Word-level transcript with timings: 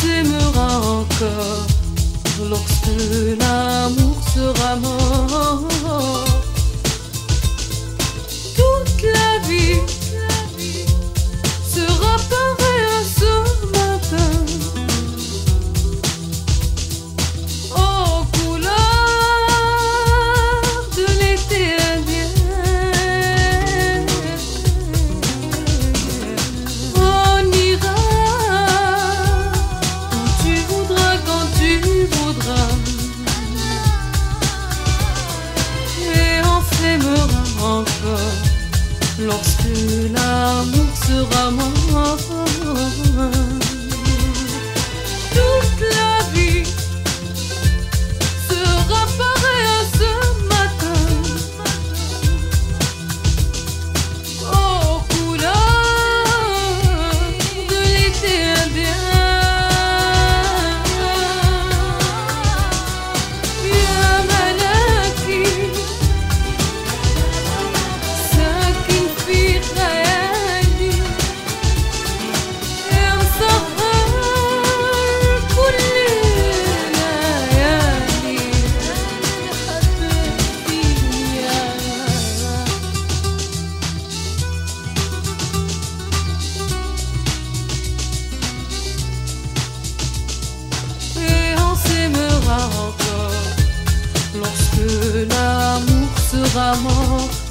t'aimera 0.00 0.68
encore 0.78 1.66
lorsque 2.48 2.96
l'amour 3.38 4.16
sera 4.34 4.76
mort. 4.76 6.29
amor. 96.56 97.49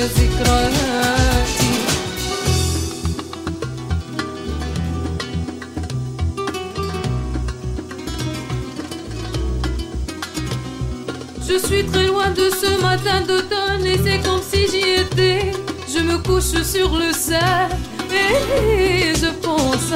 Je 0.00 0.06
suis 11.66 11.84
très 11.86 12.06
loin 12.06 12.30
de 12.30 12.48
ce 12.48 12.80
matin 12.80 13.22
d'automne 13.26 13.84
et 13.84 13.98
c'est 13.98 14.20
comme 14.22 14.40
si 14.40 14.68
j'y 14.70 15.00
étais. 15.00 15.50
Je 15.92 15.98
me 15.98 16.18
couche 16.18 16.62
sur 16.62 16.96
le 16.96 17.12
sable 17.12 17.74
et 18.12 19.16
je 19.16 19.30
pense 19.42 19.92